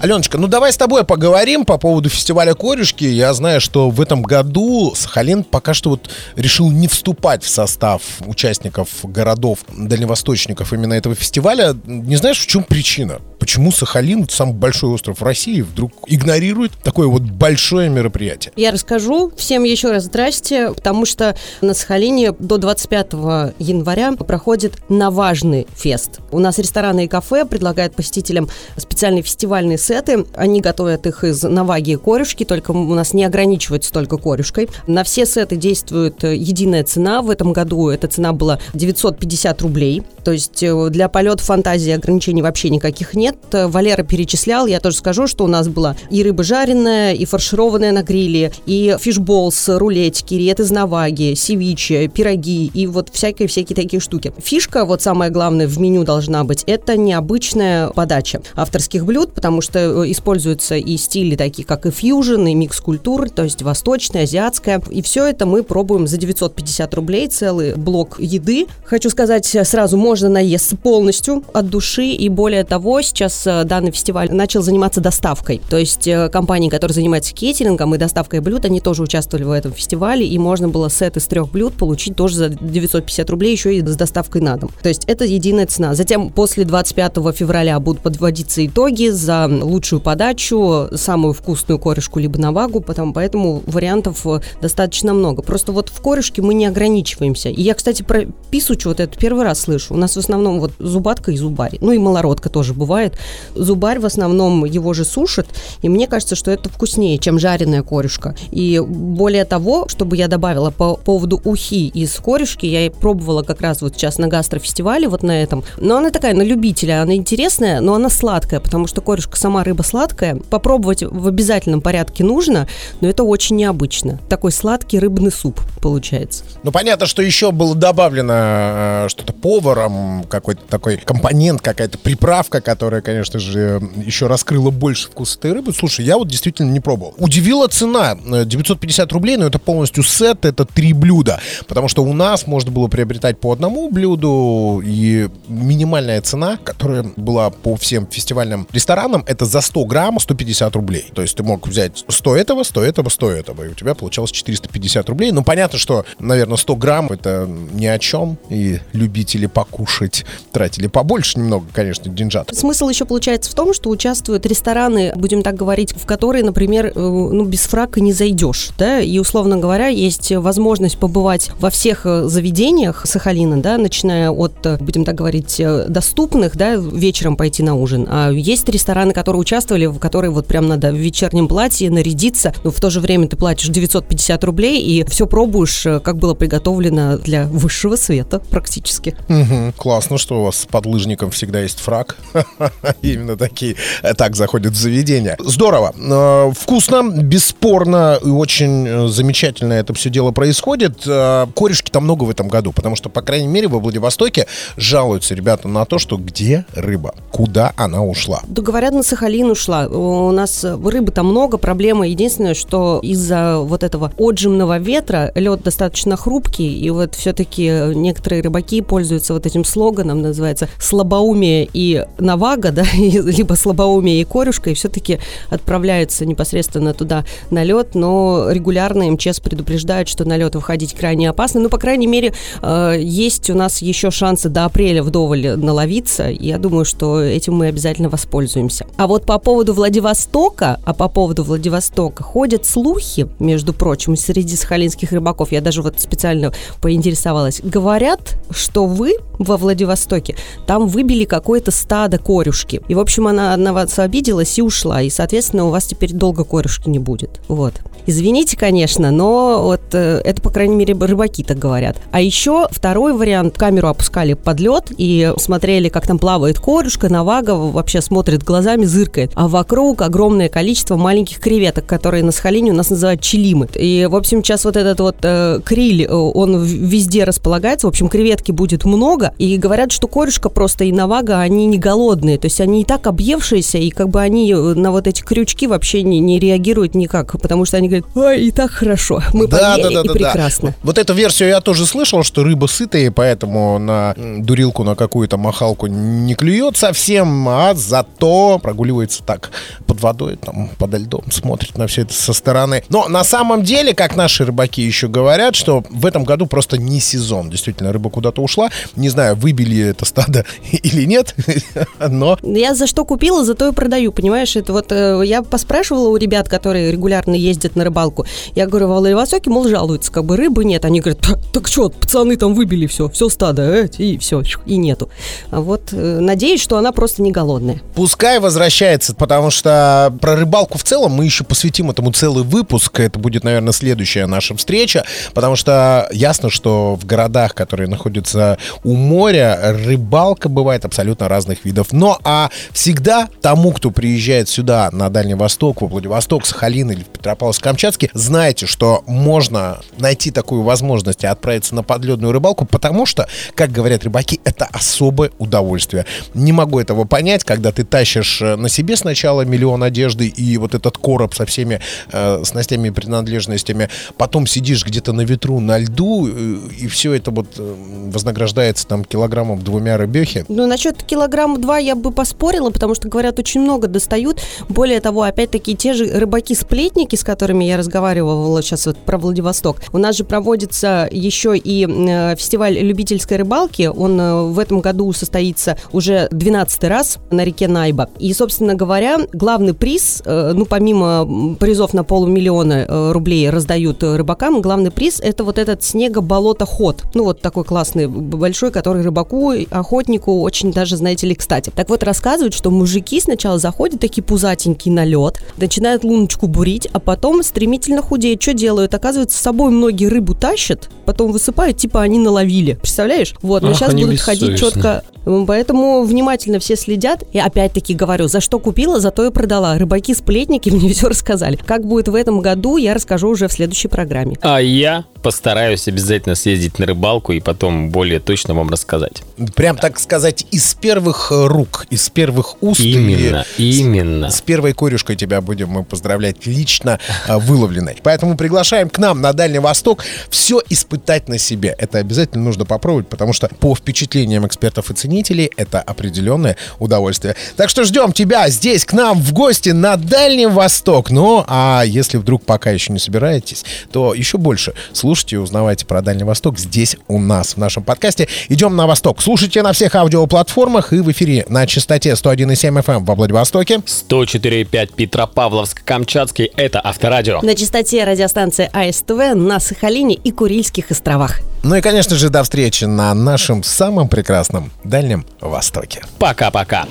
Аленочка, 0.00 0.38
ну 0.38 0.46
давай 0.46 0.72
с 0.72 0.78
тобой 0.78 1.04
поговорим 1.04 1.66
по 1.66 1.76
поводу 1.76 2.08
фестиваля 2.08 2.54
корюшки. 2.54 3.04
Я 3.04 3.34
знаю, 3.34 3.60
что 3.60 3.90
в 3.90 4.00
этом 4.00 4.22
году 4.22 4.94
Сахалин 4.96 5.44
пока 5.44 5.74
что 5.74 5.90
вот 5.90 6.08
решил 6.36 6.70
не 6.70 6.88
вступать 6.88 7.44
в 7.44 7.50
состав 7.50 8.00
участников 8.24 8.88
городов 9.02 9.58
дальневосточников 9.76 10.72
именно 10.72 10.94
этого 10.94 11.14
фестиваля. 11.14 11.76
Не 11.84 12.16
знаешь, 12.16 12.38
в 12.38 12.46
чем 12.46 12.62
причина? 12.62 13.20
Почему 13.38 13.72
Сахалин, 13.72 14.26
самый 14.26 14.54
большой 14.54 14.90
остров 14.90 15.20
России, 15.22 15.60
вдруг 15.60 15.92
игнорирует 16.06 16.72
такое 16.82 17.06
вот 17.06 17.22
большое 17.22 17.90
мероприятие? 17.90 18.52
Я 18.56 18.70
расскажу 18.70 19.32
всем 19.36 19.64
еще 19.64 19.90
раз 19.90 20.04
здрасте, 20.04 20.72
потому 20.72 21.04
что 21.04 21.36
на 21.60 21.74
Сахалине 21.74 22.32
до 22.32 22.56
25 22.56 23.12
января 23.58 24.12
проходит 24.12 24.78
Наважный 24.88 25.66
фест. 25.74 26.20
У 26.30 26.38
нас 26.38 26.58
рестораны 26.58 27.04
и 27.04 27.08
кафе 27.08 27.44
предлагают 27.44 27.94
посетителям 27.94 28.48
специальные 28.78 29.22
фестивальные 29.22 29.76
сеты. 29.90 30.24
Они 30.36 30.60
готовят 30.60 31.04
их 31.08 31.24
из 31.24 31.42
наваги 31.42 31.90
и 31.92 31.96
корюшки, 31.96 32.44
только 32.44 32.70
у 32.70 32.94
нас 32.94 33.12
не 33.12 33.24
ограничиваются 33.24 33.92
только 33.92 34.18
корюшкой. 34.18 34.68
На 34.86 35.02
все 35.02 35.26
сеты 35.26 35.56
действует 35.56 36.22
э, 36.22 36.36
единая 36.36 36.84
цена. 36.84 37.22
В 37.22 37.30
этом 37.30 37.52
году 37.52 37.88
эта 37.88 38.06
цена 38.06 38.32
была 38.32 38.60
950 38.72 39.62
рублей. 39.62 40.04
То 40.22 40.30
есть 40.30 40.62
э, 40.62 40.88
для 40.90 41.08
полета 41.08 41.42
фантазии 41.42 41.90
ограничений 41.90 42.40
вообще 42.40 42.70
никаких 42.70 43.14
нет. 43.14 43.36
Э, 43.50 43.66
Валера 43.66 44.04
перечислял, 44.04 44.66
я 44.66 44.78
тоже 44.78 44.98
скажу, 44.98 45.26
что 45.26 45.44
у 45.44 45.48
нас 45.48 45.66
была 45.66 45.96
и 46.08 46.22
рыба 46.22 46.44
жареная, 46.44 47.14
и 47.14 47.24
фаршированная 47.24 47.90
на 47.90 48.04
гриле, 48.04 48.52
и 48.66 48.96
фишболс, 49.00 49.68
рулетики, 49.68 50.34
рет 50.34 50.60
из 50.60 50.70
наваги, 50.70 51.34
севиче, 51.34 52.06
пироги 52.06 52.70
и 52.72 52.86
вот 52.86 53.08
всякие-всякие 53.12 53.74
такие 53.74 53.98
штуки. 53.98 54.32
Фишка, 54.38 54.84
вот 54.84 55.02
самое 55.02 55.32
главное 55.32 55.66
в 55.66 55.80
меню 55.80 56.04
должна 56.04 56.44
быть, 56.44 56.62
это 56.68 56.96
необычная 56.96 57.88
подача 57.88 58.40
авторских 58.54 59.04
блюд, 59.04 59.32
потому 59.32 59.60
что 59.60 59.79
э, 59.86 60.10
используются 60.10 60.76
и 60.76 60.96
стили 60.96 61.36
такие, 61.36 61.64
как 61.64 61.86
и 61.86 61.90
фьюжн, 61.90 62.46
и 62.46 62.54
микс 62.54 62.80
культур, 62.80 63.30
то 63.30 63.44
есть 63.44 63.62
восточная, 63.62 64.24
азиатская. 64.24 64.82
И 64.90 65.02
все 65.02 65.26
это 65.26 65.46
мы 65.46 65.62
пробуем 65.62 66.06
за 66.06 66.16
950 66.16 66.94
рублей, 66.94 67.28
целый 67.28 67.74
блок 67.74 68.16
еды. 68.18 68.66
Хочу 68.84 69.10
сказать 69.10 69.46
сразу, 69.46 69.96
можно 69.96 70.28
наесться 70.28 70.76
полностью 70.76 71.44
от 71.52 71.68
души, 71.68 72.06
и 72.06 72.28
более 72.28 72.64
того, 72.64 73.02
сейчас 73.02 73.46
э, 73.46 73.64
данный 73.64 73.90
фестиваль 73.90 74.30
начал 74.32 74.62
заниматься 74.62 75.00
доставкой. 75.00 75.60
То 75.68 75.76
есть 75.76 76.06
э, 76.06 76.28
компании, 76.28 76.68
которые 76.68 76.94
занимаются 76.94 77.34
кейтерингом 77.34 77.94
и 77.94 77.98
доставкой 77.98 78.40
блюд, 78.40 78.64
они 78.64 78.80
тоже 78.80 79.02
участвовали 79.02 79.44
в 79.44 79.50
этом 79.50 79.72
фестивале, 79.72 80.26
и 80.26 80.38
можно 80.38 80.68
было 80.68 80.90
сет 80.90 81.16
из 81.16 81.26
трех 81.26 81.50
блюд 81.50 81.74
получить 81.74 82.16
тоже 82.16 82.36
за 82.36 82.48
950 82.48 83.30
рублей, 83.30 83.52
еще 83.52 83.76
и 83.76 83.80
с 83.80 83.96
доставкой 83.96 84.42
на 84.42 84.56
дом. 84.56 84.70
То 84.82 84.88
есть 84.88 85.04
это 85.06 85.24
единая 85.24 85.66
цена. 85.66 85.94
Затем 85.94 86.30
после 86.30 86.64
25 86.64 87.16
февраля 87.34 87.78
будут 87.80 88.02
подводиться 88.02 88.64
итоги 88.64 89.08
за 89.08 89.48
лучшую 89.70 90.00
подачу, 90.00 90.88
самую 90.94 91.32
вкусную 91.32 91.78
корешку 91.78 92.18
либо 92.18 92.38
навагу, 92.38 92.80
потому, 92.80 93.12
поэтому 93.12 93.62
вариантов 93.66 94.26
э, 94.26 94.40
достаточно 94.60 95.14
много. 95.14 95.42
Просто 95.42 95.72
вот 95.72 95.88
в 95.88 96.00
корешке 96.00 96.42
мы 96.42 96.54
не 96.54 96.66
ограничиваемся. 96.66 97.48
И 97.48 97.62
я, 97.62 97.74
кстати, 97.74 98.02
про 98.02 98.26
писучу 98.50 98.88
вот 98.90 99.00
это 99.00 99.18
первый 99.18 99.44
раз 99.44 99.60
слышу. 99.60 99.94
У 99.94 99.96
нас 99.96 100.16
в 100.16 100.18
основном 100.18 100.60
вот 100.60 100.72
зубатка 100.78 101.30
и 101.32 101.36
зубарь. 101.36 101.78
Ну 101.80 101.92
и 101.92 101.98
малородка 101.98 102.48
тоже 102.48 102.74
бывает. 102.74 103.14
Зубарь 103.54 103.98
в 103.98 104.06
основном 104.06 104.64
его 104.64 104.92
же 104.92 105.04
сушат, 105.04 105.46
и 105.82 105.88
мне 105.88 106.06
кажется, 106.06 106.34
что 106.34 106.50
это 106.50 106.68
вкуснее, 106.68 107.18
чем 107.18 107.38
жареная 107.38 107.82
корешка. 107.82 108.34
И 108.50 108.80
более 108.80 109.44
того, 109.44 109.88
чтобы 109.88 110.16
я 110.16 110.28
добавила 110.28 110.70
по 110.70 110.96
поводу 110.96 111.40
ухи 111.44 111.88
из 111.88 112.14
корешки, 112.16 112.66
я 112.66 112.90
пробовала 112.90 113.42
как 113.42 113.60
раз 113.60 113.82
вот 113.82 113.94
сейчас 113.94 114.18
на 114.18 114.28
гастрофестивале 114.28 115.08
вот 115.08 115.22
на 115.22 115.42
этом. 115.42 115.64
Но 115.78 115.96
она 115.96 116.10
такая 116.10 116.34
на 116.34 116.42
любителя, 116.42 117.02
она 117.02 117.14
интересная, 117.14 117.80
но 117.80 117.94
она 117.94 118.10
сладкая, 118.10 118.60
потому 118.60 118.86
что 118.86 119.00
корешка 119.00 119.36
сама 119.36 119.59
рыба 119.64 119.82
сладкая. 119.82 120.36
Попробовать 120.50 121.02
в 121.02 121.26
обязательном 121.26 121.80
порядке 121.80 122.24
нужно, 122.24 122.68
но 123.00 123.08
это 123.08 123.24
очень 123.24 123.56
необычно. 123.56 124.18
Такой 124.28 124.52
сладкий 124.52 124.98
рыбный 124.98 125.32
суп 125.32 125.60
получается. 125.80 126.44
Ну, 126.62 126.72
понятно, 126.72 127.06
что 127.06 127.22
еще 127.22 127.52
было 127.52 127.74
добавлено 127.74 128.34
э, 128.34 129.06
что-то 129.08 129.32
поваром 129.32 130.24
какой-то 130.28 130.62
такой 130.68 130.96
компонент, 130.98 131.60
какая-то 131.60 131.98
приправка, 131.98 132.60
которая, 132.60 133.00
конечно 133.00 133.38
же, 133.38 133.80
еще 134.04 134.26
раскрыла 134.26 134.70
больше 134.70 135.08
вкус 135.08 135.36
этой 135.36 135.52
рыбы. 135.52 135.72
Слушай, 135.72 136.04
я 136.04 136.18
вот 136.18 136.28
действительно 136.28 136.70
не 136.70 136.80
пробовал. 136.80 137.14
Удивила 137.18 137.66
цена. 137.68 138.16
950 138.44 139.12
рублей, 139.12 139.36
но 139.36 139.46
это 139.46 139.58
полностью 139.58 140.02
сет, 140.02 140.44
это 140.44 140.64
три 140.64 140.92
блюда. 140.92 141.40
Потому 141.66 141.88
что 141.88 142.02
у 142.02 142.12
нас 142.12 142.46
можно 142.46 142.70
было 142.70 142.88
приобретать 142.88 143.38
по 143.38 143.52
одному 143.52 143.90
блюду, 143.90 144.82
и 144.84 145.28
минимальная 145.48 146.20
цена, 146.20 146.58
которая 146.62 147.04
была 147.16 147.50
по 147.50 147.76
всем 147.76 148.06
фестивальным 148.06 148.66
ресторанам, 148.72 149.24
это 149.26 149.44
за 149.50 149.60
100 149.60 149.84
грамм 149.84 150.20
150 150.20 150.76
рублей. 150.76 151.06
То 151.12 151.22
есть 151.22 151.36
ты 151.36 151.42
мог 151.42 151.66
взять 151.66 152.04
100 152.06 152.36
этого, 152.36 152.62
100 152.62 152.82
этого, 152.82 153.08
100 153.08 153.30
этого, 153.30 153.64
и 153.64 153.68
у 153.68 153.74
тебя 153.74 153.94
получалось 153.94 154.30
450 154.30 155.08
рублей. 155.08 155.32
Ну, 155.32 155.42
понятно, 155.42 155.78
что, 155.78 156.04
наверное, 156.18 156.56
100 156.56 156.76
грамм 156.76 157.08
это 157.08 157.48
ни 157.72 157.86
о 157.86 157.98
чем, 157.98 158.38
и 158.48 158.78
любители 158.92 159.46
покушать 159.46 160.24
тратили 160.52 160.86
побольше 160.86 161.38
немного, 161.40 161.66
конечно, 161.72 162.10
деньжат. 162.10 162.50
Смысл 162.54 162.88
еще 162.88 163.04
получается 163.04 163.50
в 163.50 163.54
том, 163.54 163.74
что 163.74 163.90
участвуют 163.90 164.46
рестораны, 164.46 165.12
будем 165.16 165.42
так 165.42 165.56
говорить, 165.56 165.94
в 165.96 166.06
которые, 166.06 166.44
например, 166.44 166.86
э, 166.86 166.92
ну, 166.94 167.44
без 167.44 167.62
фрака 167.62 168.00
не 168.00 168.12
зайдешь, 168.12 168.70
да, 168.78 169.00
и, 169.00 169.18
условно 169.18 169.56
говоря, 169.56 169.88
есть 169.88 170.30
возможность 170.32 170.98
побывать 170.98 171.50
во 171.58 171.70
всех 171.70 172.06
э, 172.06 172.24
заведениях 172.28 173.02
Сахалина, 173.04 173.60
да, 173.60 173.78
начиная 173.78 174.30
от, 174.30 174.64
э, 174.64 174.76
будем 174.78 175.04
так 175.04 175.16
говорить, 175.16 175.60
доступных, 175.88 176.56
да, 176.56 176.76
вечером 176.76 177.36
пойти 177.36 177.62
на 177.62 177.74
ужин. 177.74 178.06
А 178.08 178.30
есть 178.30 178.68
рестораны, 178.68 179.12
которые 179.12 179.29
участвовали, 179.36 179.86
в 179.86 179.98
которые 179.98 180.30
вот 180.30 180.46
прям 180.46 180.68
надо 180.68 180.92
в 180.92 180.96
вечернем 180.96 181.48
платье 181.48 181.90
нарядиться, 181.90 182.52
но 182.64 182.70
в 182.70 182.80
то 182.80 182.90
же 182.90 183.00
время 183.00 183.28
ты 183.28 183.36
платишь 183.36 183.68
950 183.68 184.44
рублей 184.44 184.80
и 184.82 185.04
все 185.08 185.26
пробуешь, 185.26 185.86
как 186.02 186.16
было 186.16 186.34
приготовлено 186.34 187.18
для 187.18 187.46
высшего 187.46 187.96
света 187.96 188.40
практически. 188.50 189.16
Угу, 189.28 189.74
классно, 189.76 190.18
что 190.18 190.40
у 190.40 190.44
вас 190.44 190.60
с 190.60 190.66
подлыжником 190.66 191.30
всегда 191.30 191.60
есть 191.60 191.80
фраг. 191.80 192.16
Именно 193.02 193.36
такие 193.36 193.76
так 194.16 194.36
заходят 194.36 194.72
в 194.72 194.76
заведение. 194.76 195.36
Здорово. 195.38 195.94
Э, 195.96 196.52
вкусно, 196.52 197.02
бесспорно 197.02 198.18
и 198.22 198.28
очень 198.28 198.86
э, 198.86 199.08
замечательно 199.08 199.74
это 199.74 199.94
все 199.94 200.10
дело 200.10 200.30
происходит. 200.30 201.02
Э, 201.06 201.46
корешки 201.54 201.90
там 201.90 202.04
много 202.04 202.24
в 202.24 202.30
этом 202.30 202.48
году, 202.48 202.72
потому 202.72 202.96
что, 202.96 203.08
по 203.08 203.22
крайней 203.22 203.48
мере, 203.48 203.68
во 203.68 203.78
Владивостоке 203.78 204.46
жалуются 204.76 205.34
ребята 205.34 205.68
на 205.68 205.84
то, 205.84 205.98
что 205.98 206.16
где 206.16 206.64
рыба, 206.74 207.14
куда 207.30 207.72
она 207.76 208.02
ушла. 208.02 208.42
Да 208.46 208.62
говорят, 208.62 208.92
на 208.92 209.02
Сахалин 209.20 209.50
ушла. 209.50 209.86
У 209.86 210.30
нас 210.30 210.64
рыбы 210.64 211.12
там 211.12 211.26
много. 211.26 211.58
Проблема 211.58 212.08
единственная, 212.08 212.54
что 212.54 213.00
из-за 213.02 213.58
вот 213.58 213.82
этого 213.82 214.10
отжимного 214.18 214.78
ветра 214.78 215.30
лед 215.34 215.62
достаточно 215.62 216.16
хрупкий, 216.16 216.80
и 216.80 216.88
вот 216.88 217.16
все-таки 217.16 217.92
некоторые 217.94 218.40
рыбаки 218.40 218.80
пользуются 218.80 219.34
вот 219.34 219.44
этим 219.44 219.66
слоганом, 219.66 220.22
называется 220.22 220.70
«слабоумие 220.78 221.68
и 221.70 222.06
навага», 222.18 222.70
да, 222.72 222.84
либо 222.94 223.52
«слабоумие 223.52 224.22
и 224.22 224.24
корюшка», 224.24 224.70
и 224.70 224.74
все-таки 224.74 225.18
отправляются 225.50 226.24
непосредственно 226.24 226.94
туда 226.94 227.26
на 227.50 227.62
лед, 227.62 227.94
но 227.94 228.50
регулярно 228.50 229.04
МЧС 229.10 229.40
предупреждают, 229.40 230.08
что 230.08 230.24
на 230.24 230.38
лед 230.38 230.54
выходить 230.54 230.94
крайне 230.94 231.28
опасно. 231.28 231.60
Ну, 231.60 231.68
по 231.68 231.76
крайней 231.76 232.06
мере, 232.06 232.32
э, 232.62 232.94
есть 232.98 233.50
у 233.50 233.54
нас 233.54 233.82
еще 233.82 234.10
шансы 234.10 234.48
до 234.48 234.64
апреля 234.64 235.02
вдоволь 235.02 235.58
наловиться, 235.58 236.30
я 236.30 236.56
думаю, 236.56 236.86
что 236.86 237.20
этим 237.20 237.56
мы 237.56 237.66
обязательно 237.66 238.08
воспользуемся. 238.08 238.86
А 238.96 239.09
вот 239.10 239.26
по 239.26 239.40
поводу 239.40 239.74
Владивостока, 239.74 240.78
а 240.84 240.94
по 240.94 241.08
поводу 241.08 241.42
Владивостока 241.42 242.22
ходят 242.22 242.64
слухи, 242.64 243.26
между 243.40 243.72
прочим, 243.72 244.16
среди 244.16 244.54
сахалинских 244.54 245.10
рыбаков, 245.10 245.50
я 245.50 245.60
даже 245.60 245.82
вот 245.82 245.98
специально 245.98 246.52
поинтересовалась, 246.80 247.60
говорят, 247.60 248.36
что 248.50 248.86
вы 248.86 249.14
во 249.40 249.56
Владивостоке 249.56 250.36
там 250.66 250.86
выбили 250.86 251.24
какое-то 251.24 251.72
стадо 251.72 252.18
корюшки. 252.18 252.82
И, 252.86 252.94
в 252.94 253.00
общем, 253.00 253.26
она 253.26 253.56
на 253.56 253.72
вас 253.72 253.98
обиделась 253.98 254.58
и 254.58 254.62
ушла. 254.62 255.02
И, 255.02 255.10
соответственно, 255.10 255.64
у 255.66 255.70
вас 255.70 255.86
теперь 255.86 256.12
долго 256.12 256.44
корюшки 256.44 256.88
не 256.88 256.98
будет. 256.98 257.40
Вот. 257.48 257.74
Извините, 258.06 258.56
конечно, 258.56 259.10
но 259.10 259.62
вот 259.62 259.80
э, 259.92 260.20
это, 260.24 260.40
по 260.42 260.50
крайней 260.50 260.76
мере, 260.76 260.94
рыбаки 260.94 261.42
так 261.42 261.58
говорят. 261.58 261.96
А 262.12 262.20
еще 262.20 262.68
второй 262.70 263.14
вариант. 263.14 263.56
Камеру 263.56 263.88
опускали 263.88 264.34
под 264.34 264.60
лед 264.60 264.92
и 264.96 265.32
смотрели, 265.38 265.88
как 265.88 266.06
там 266.06 266.18
плавает 266.18 266.58
корюшка, 266.58 267.08
навага 267.08 267.54
вообще 267.54 268.00
смотрит 268.00 268.42
глазами, 268.42 268.84
зыркает. 268.84 268.99
А 269.34 269.48
вокруг 269.48 270.02
огромное 270.02 270.48
количество 270.48 270.96
маленьких 270.96 271.40
креветок, 271.40 271.86
которые 271.86 272.24
на 272.24 272.32
Сахалине 272.32 272.72
у 272.72 272.74
нас 272.74 272.90
называют 272.90 273.20
чилимы. 273.20 273.68
И, 273.74 274.06
в 274.10 274.16
общем, 274.16 274.42
сейчас 274.42 274.64
вот 274.64 274.76
этот 274.76 275.00
вот 275.00 275.16
э, 275.22 275.60
криль, 275.64 276.04
э, 276.04 276.12
он 276.12 276.62
везде 276.62 277.24
располагается. 277.24 277.86
В 277.86 277.90
общем, 277.90 278.08
креветки 278.08 278.52
будет 278.52 278.84
много. 278.84 279.32
И 279.38 279.56
говорят, 279.56 279.92
что 279.92 280.08
корюшка 280.08 280.48
просто 280.48 280.84
и 280.84 280.92
навага, 280.92 281.40
они 281.40 281.66
не 281.66 281.78
голодные. 281.78 282.38
То 282.38 282.46
есть 282.46 282.60
они 282.60 282.82
и 282.82 282.84
так 282.84 283.06
объевшиеся, 283.06 283.78
и 283.78 283.90
как 283.90 284.08
бы 284.08 284.20
они 284.20 284.52
э, 284.52 284.56
на 284.56 284.90
вот 284.90 285.06
эти 285.06 285.22
крючки 285.22 285.66
вообще 285.66 286.02
не, 286.02 286.18
не 286.18 286.38
реагируют 286.38 286.94
никак, 286.94 287.40
потому 287.40 287.64
что 287.64 287.76
они 287.76 287.88
говорят, 287.88 288.06
ой, 288.14 288.46
и 288.46 288.50
так 288.50 288.70
хорошо, 288.70 289.22
мы 289.32 289.46
да, 289.46 289.74
поели, 289.74 289.82
да, 289.82 289.90
да, 289.90 290.00
и 290.00 290.08
да, 290.08 290.12
прекрасно. 290.12 290.68
Да. 290.70 290.74
Вот 290.82 290.98
эту 290.98 291.14
версию 291.14 291.48
я 291.50 291.60
тоже 291.60 291.86
слышал, 291.86 292.22
что 292.22 292.44
рыба 292.44 292.66
сытая, 292.66 293.06
и 293.06 293.10
поэтому 293.10 293.78
на 293.78 294.14
дурилку, 294.16 294.84
на 294.84 294.94
какую-то 294.94 295.36
махалку 295.36 295.86
не 295.86 296.34
клюет 296.34 296.76
совсем, 296.76 297.48
а 297.48 297.74
зато 297.74 298.58
прогуливается 298.90 299.22
так 299.22 299.50
под 299.86 300.00
водой, 300.00 300.36
там, 300.36 300.70
подо 300.78 300.98
льдом, 300.98 301.24
смотрит 301.30 301.78
на 301.78 301.86
все 301.86 302.02
это 302.02 302.12
со 302.12 302.32
стороны. 302.32 302.82
Но 302.88 303.08
на 303.08 303.24
самом 303.24 303.62
деле, 303.62 303.94
как 303.94 304.16
наши 304.16 304.44
рыбаки 304.44 304.82
еще 304.82 305.08
говорят, 305.08 305.54
что 305.54 305.84
в 305.90 306.06
этом 306.06 306.24
году 306.24 306.46
просто 306.46 306.78
не 306.78 307.00
сезон. 307.00 307.50
Действительно, 307.50 307.92
рыба 307.92 308.10
куда-то 308.10 308.42
ушла. 308.42 308.70
Не 308.96 309.08
знаю, 309.08 309.36
выбили 309.36 309.78
это 309.78 310.04
стадо 310.04 310.44
или 310.72 311.04
нет, 311.06 311.34
но... 312.08 312.38
Я 312.42 312.74
за 312.74 312.86
что 312.86 313.04
купила, 313.04 313.44
зато 313.44 313.68
и 313.68 313.72
продаю, 313.72 314.12
понимаешь? 314.12 314.56
Это 314.56 314.72
вот 314.72 314.92
э, 314.92 315.22
я 315.24 315.42
поспрашивала 315.42 316.08
у 316.08 316.16
ребят, 316.16 316.48
которые 316.48 316.90
регулярно 316.92 317.34
ездят 317.34 317.76
на 317.76 317.84
рыбалку. 317.84 318.26
Я 318.54 318.66
говорю, 318.66 318.88
в 318.88 318.90
Владивостоке, 318.90 319.50
мол, 319.50 319.68
жалуются, 319.68 320.10
как 320.10 320.24
бы 320.24 320.36
рыбы 320.36 320.64
нет. 320.64 320.84
Они 320.84 321.00
говорят, 321.00 321.20
так 321.52 321.68
что, 321.68 321.90
пацаны 321.90 322.36
там 322.36 322.54
выбили 322.54 322.86
все, 322.86 323.08
все 323.08 323.28
стадо, 323.28 323.62
э, 323.62 323.88
и 323.98 324.18
все, 324.18 324.42
и 324.66 324.76
нету. 324.76 325.08
А 325.50 325.60
вот 325.60 325.92
э, 325.92 326.18
надеюсь, 326.20 326.60
что 326.60 326.76
она 326.76 326.92
просто 326.92 327.22
не 327.22 327.30
голодная. 327.30 327.80
Пускай 327.94 328.40
возвращается, 328.40 328.79
потому 329.16 329.50
что 329.50 330.12
про 330.20 330.36
рыбалку 330.36 330.78
в 330.78 330.84
целом 330.84 331.12
мы 331.12 331.24
еще 331.24 331.44
посвятим 331.44 331.90
этому 331.90 332.12
целый 332.12 332.44
выпуск. 332.44 333.00
Это 333.00 333.18
будет, 333.18 333.44
наверное, 333.44 333.72
следующая 333.72 334.26
наша 334.26 334.56
встреча, 334.56 335.04
потому 335.34 335.56
что 335.56 336.08
ясно, 336.12 336.50
что 336.50 336.94
в 336.94 337.04
городах, 337.04 337.54
которые 337.54 337.88
находятся 337.88 338.58
у 338.82 338.94
моря, 338.94 339.76
рыбалка 339.84 340.48
бывает 340.48 340.84
абсолютно 340.84 341.28
разных 341.28 341.64
видов. 341.64 341.92
Но 341.92 342.18
а 342.24 342.48
всегда 342.72 343.28
тому, 343.42 343.72
кто 343.72 343.90
приезжает 343.90 344.48
сюда, 344.48 344.88
на 344.92 345.10
Дальний 345.10 345.34
Восток, 345.34 345.82
в 345.82 345.86
Владивосток, 345.86 346.46
Сахалин 346.46 346.90
или 346.90 347.04
Петропавловск-Камчатский, 347.04 348.10
знайте, 348.14 348.66
что 348.66 349.04
можно 349.06 349.80
найти 349.98 350.30
такую 350.30 350.62
возможность 350.62 351.24
и 351.24 351.26
отправиться 351.26 351.74
на 351.74 351.82
подледную 351.82 352.32
рыбалку, 352.32 352.64
потому 352.64 353.04
что, 353.04 353.28
как 353.54 353.70
говорят 353.70 354.04
рыбаки, 354.04 354.40
это 354.44 354.66
особое 354.72 355.30
удовольствие. 355.38 356.06
Не 356.32 356.52
могу 356.52 356.80
этого 356.80 357.04
понять, 357.04 357.44
когда 357.44 357.72
ты 357.72 357.84
тащишь 357.84 358.40
э, 358.40 358.56
на 358.56 358.69
себе 358.70 358.96
сначала 358.96 359.42
миллион 359.42 359.82
одежды 359.82 360.26
и 360.28 360.56
вот 360.58 360.74
этот 360.74 360.98
короб 360.98 361.34
со 361.34 361.46
всеми 361.46 361.80
э, 362.12 362.42
снастями 362.44 362.88
и 362.88 362.90
принадлежностями, 362.90 363.88
потом 364.16 364.46
сидишь 364.46 364.84
где-то 364.84 365.12
на 365.12 365.22
ветру, 365.22 365.60
на 365.60 365.78
льду, 365.78 366.28
э, 366.28 366.56
и 366.78 366.86
все 366.86 367.14
это 367.14 367.30
вот 367.30 367.46
э, 367.58 367.74
вознаграждается 368.06 368.86
там 368.86 369.04
килограммом 369.04 369.62
двумя 369.62 369.96
рыбехи. 369.96 370.44
Ну, 370.48 370.66
насчет 370.66 371.02
килограмма 371.02 371.58
два 371.58 371.78
я 371.78 371.94
бы 371.94 372.12
поспорила, 372.12 372.70
потому 372.70 372.94
что, 372.94 373.08
говорят, 373.08 373.38
очень 373.38 373.60
много 373.60 373.88
достают. 373.88 374.40
Более 374.68 375.00
того, 375.00 375.22
опять-таки, 375.22 375.76
те 375.76 375.92
же 375.94 376.06
рыбаки-сплетники, 376.06 377.16
с 377.16 377.24
которыми 377.24 377.64
я 377.64 377.76
разговаривала 377.76 378.62
сейчас 378.62 378.86
вот 378.86 378.98
про 378.98 379.18
Владивосток, 379.18 379.82
у 379.92 379.98
нас 379.98 380.16
же 380.16 380.24
проводится 380.24 381.08
еще 381.10 381.56
и 381.56 381.86
э, 381.86 382.36
фестиваль 382.36 382.78
любительской 382.78 383.36
рыбалки. 383.36 383.82
Он 383.86 384.52
в 384.52 384.58
этом 384.58 384.80
году 384.80 385.12
состоится 385.12 385.76
уже 385.92 386.28
12 386.30 386.84
раз 386.84 387.18
на 387.30 387.44
реке 387.44 387.68
Найба. 387.68 388.08
И, 388.18 388.32
собственно 388.32 388.59
говоря, 388.60 389.18
главный 389.32 389.74
приз, 389.74 390.22
э, 390.24 390.52
ну, 390.54 390.64
помимо 390.64 391.56
призов 391.58 391.94
на 391.94 392.04
полумиллиона 392.04 393.12
рублей 393.12 393.50
раздают 393.50 394.02
рыбакам, 394.02 394.60
главный 394.60 394.90
приз– 394.90 395.20
это 395.22 395.44
вот 395.44 395.58
этот 395.58 395.82
снего-болото-ход. 395.82 397.04
Ну, 397.14 397.24
вот 397.24 397.40
такой 397.40 397.64
классный, 397.64 398.06
большой, 398.06 398.70
который 398.70 399.02
рыбаку, 399.02 399.52
охотнику 399.70 400.40
очень 400.40 400.72
даже, 400.72 400.96
знаете 400.96 401.26
ли, 401.26 401.34
кстати. 401.34 401.70
Так 401.74 401.88
вот, 401.88 402.02
рассказывают, 402.02 402.54
что 402.54 402.70
мужики 402.70 403.20
сначала 403.20 403.58
заходят 403.58 404.00
такие 404.00 404.22
пузатенькие 404.22 404.94
на 404.94 405.04
лед, 405.04 405.40
начинают 405.56 406.04
луночку 406.04 406.46
бурить, 406.46 406.88
а 406.92 407.00
потом 407.00 407.42
стремительно 407.42 408.02
худеют. 408.02 408.42
Что 408.42 408.54
делают? 408.54 408.94
Оказывается, 408.94 409.36
с 409.36 409.40
собой 409.40 409.70
многие 409.70 410.06
рыбу 410.06 410.34
тащат, 410.34 410.88
потом 411.04 411.32
высыпают, 411.32 411.76
типа 411.76 412.02
они 412.02 412.18
наловили. 412.18 412.74
Представляешь? 412.74 413.34
Вот, 413.42 413.62
но 413.62 413.70
Ах, 413.70 413.76
сейчас 413.76 413.94
будут 413.94 414.20
ходить 414.20 414.58
четко 414.58 415.02
Поэтому 415.24 416.02
внимательно 416.02 416.58
все 416.58 416.76
следят. 416.76 417.24
И 417.32 417.38
опять-таки 417.38 417.94
говорю, 417.94 418.28
за 418.28 418.40
что 418.40 418.58
купила, 418.58 419.00
зато 419.00 419.26
и 419.26 419.30
продала. 419.30 419.76
Рыбаки-сплетники 419.78 420.70
мне 420.74 420.92
все 420.92 421.08
рассказали. 421.08 421.56
Как 421.56 421.86
будет 421.86 422.08
в 422.08 422.14
этом 422.14 422.40
году, 422.40 422.76
я 422.76 422.94
расскажу 422.94 423.28
уже 423.28 423.48
в 423.48 423.52
следующей 423.52 423.88
программе. 423.88 424.36
А 424.42 424.58
я 424.60 425.04
постараюсь 425.22 425.86
обязательно 425.88 426.34
съездить 426.34 426.78
на 426.78 426.86
рыбалку 426.86 427.32
и 427.32 427.40
потом 427.40 427.90
более 427.90 428.20
точно 428.20 428.54
вам 428.54 428.70
рассказать. 428.70 429.22
Прям, 429.54 429.76
так 429.76 429.98
сказать, 429.98 430.46
из 430.50 430.74
первых 430.74 431.30
рук, 431.30 431.86
из 431.90 432.08
первых 432.10 432.62
уст. 432.62 432.80
Именно, 432.80 433.44
именно. 433.58 434.30
С, 434.30 434.38
с 434.38 434.40
первой 434.40 434.72
корюшкой 434.72 435.16
тебя 435.16 435.40
будем 435.40 435.68
мы 435.68 435.84
поздравлять 435.84 436.46
лично 436.46 436.98
а, 437.28 437.38
выловленной. 437.38 437.98
Поэтому 438.02 438.36
приглашаем 438.36 438.88
к 438.88 438.98
нам 438.98 439.20
на 439.20 439.32
Дальний 439.32 439.58
Восток 439.58 440.04
все 440.30 440.60
испытать 440.68 441.28
на 441.28 441.38
себе. 441.38 441.74
Это 441.78 441.98
обязательно 441.98 442.44
нужно 442.44 442.64
попробовать, 442.64 443.08
потому 443.08 443.32
что 443.32 443.48
по 443.60 443.74
впечатлениям 443.74 444.46
экспертов 444.46 444.90
и 444.90 444.94
ценителей 444.94 445.50
это 445.56 445.80
определенное 445.80 446.56
удовольствие. 446.78 447.36
Так 447.56 447.68
что 447.68 447.84
ждем 447.84 448.12
тебя 448.12 448.48
здесь, 448.48 448.84
к 448.84 448.92
нам 448.92 449.20
в 449.20 449.32
гости 449.32 449.70
на 449.70 449.96
Дальний 449.96 450.46
Восток. 450.46 451.10
Ну, 451.10 451.44
а 451.46 451.82
если 451.84 452.16
вдруг 452.16 452.44
пока 452.44 452.70
еще 452.70 452.92
не 452.92 452.98
собираетесь, 452.98 453.64
то 453.92 454.14
еще 454.14 454.38
больше 454.38 454.74
слушайте 454.92 455.09
и 455.10 455.36
узнавайте 455.36 455.86
про 455.86 456.02
Дальний 456.02 456.24
Восток 456.24 456.58
здесь 456.58 456.96
у 457.08 457.18
нас 457.18 457.54
в 457.54 457.56
нашем 457.56 457.82
подкасте. 457.82 458.28
Идем 458.48 458.76
на 458.76 458.86
восток. 458.86 459.20
Слушайте 459.20 459.62
на 459.62 459.72
всех 459.72 459.94
аудиоплатформах 459.94 460.92
и 460.92 461.00
в 461.00 461.10
эфире 461.10 461.44
на 461.48 461.66
частоте 461.66 462.10
101,7 462.12 462.82
FM 462.82 462.96
эм 462.96 463.04
во 463.04 463.14
Владивостоке. 463.14 463.82
104,5 463.86 464.94
Петропавловск-Камчатский. 464.96 466.50
Это 466.56 466.80
Авторадио. 466.80 467.40
На 467.42 467.54
частоте 467.54 468.04
радиостанции 468.04 468.70
АСТВ 468.72 469.34
на 469.34 469.58
Сахалине 469.58 470.14
и 470.14 470.30
Курильских 470.30 470.90
островах. 470.90 471.40
Ну 471.62 471.74
и, 471.74 471.80
конечно 471.80 472.16
же, 472.16 472.30
до 472.30 472.42
встречи 472.42 472.84
на 472.84 473.12
нашем 473.12 473.62
самом 473.62 474.08
прекрасном 474.08 474.70
Дальнем 474.84 475.26
Востоке. 475.40 476.02
Пока-пока. 476.18 476.86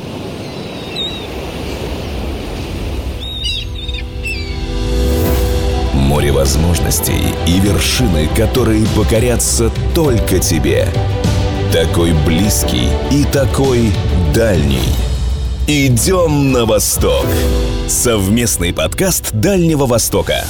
Море 6.10 6.32
возможностей 6.32 7.22
и 7.46 7.60
вершины, 7.60 8.28
которые 8.36 8.84
покорятся 8.96 9.72
только 9.94 10.40
тебе. 10.40 10.88
Такой 11.72 12.14
близкий 12.26 12.88
и 13.12 13.26
такой 13.26 13.92
дальний. 14.34 14.90
Идем 15.68 16.52
на 16.52 16.66
восток. 16.66 17.28
Совместный 17.88 18.74
подкаст 18.74 19.32
Дальнего 19.34 19.86
Востока. 19.86 20.46